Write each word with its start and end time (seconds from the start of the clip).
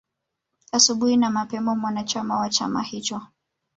Asubuhi 0.71 1.17
na 1.17 1.29
mapema 1.29 1.75
mwanachama 1.75 2.39
wa 2.39 2.49
chama 2.49 2.83
hicho 2.83 3.21